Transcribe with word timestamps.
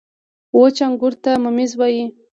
•وچ 0.59 0.77
انګور 0.85 1.13
ته 1.23 1.31
مميز 1.43 1.71
وايي. 1.79 2.05